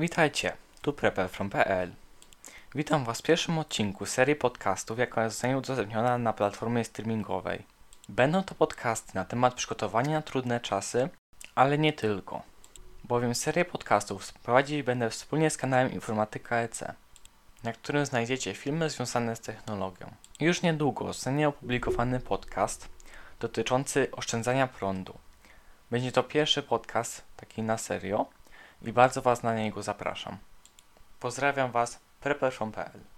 Witajcie, 0.00 0.52
tu 0.82 0.92
prepper.pl. 0.92 1.92
Witam 2.74 3.04
Was 3.04 3.18
w 3.18 3.22
pierwszym 3.22 3.58
odcinku 3.58 4.06
serii 4.06 4.36
podcastów, 4.36 4.98
jaka 4.98 5.28
zostanie 5.28 5.58
udostępniona 5.58 6.18
na 6.18 6.32
platformie 6.32 6.84
streamingowej. 6.84 7.62
Będą 8.08 8.42
to 8.42 8.54
podcasty 8.54 9.12
na 9.14 9.24
temat 9.24 9.54
przygotowania 9.54 10.10
na 10.10 10.22
trudne 10.22 10.60
czasy, 10.60 11.08
ale 11.54 11.78
nie 11.78 11.92
tylko, 11.92 12.42
bowiem 13.04 13.34
serię 13.34 13.64
podcastów 13.64 14.32
prowadzić 14.32 14.82
będę 14.82 15.10
wspólnie 15.10 15.50
z 15.50 15.56
kanałem 15.56 15.92
Informatyka 15.92 16.56
EC, 16.56 16.84
na 17.64 17.72
którym 17.72 18.06
znajdziecie 18.06 18.54
filmy 18.54 18.90
związane 18.90 19.36
z 19.36 19.40
technologią. 19.40 20.10
Już 20.40 20.62
niedługo 20.62 21.06
zostanie 21.06 21.48
opublikowany 21.48 22.20
podcast 22.20 22.88
dotyczący 23.40 24.10
oszczędzania 24.12 24.66
prądu. 24.66 25.18
Będzie 25.90 26.12
to 26.12 26.22
pierwszy 26.22 26.62
podcast 26.62 27.22
taki 27.36 27.62
na 27.62 27.78
serio 27.78 28.26
i 28.82 28.92
bardzo 28.92 29.22
Was 29.22 29.42
na 29.42 29.54
niego 29.54 29.82
zapraszam. 29.82 30.38
Pozdrawiam 31.20 31.72
Was, 31.72 32.00
prepper.pl 32.20 33.17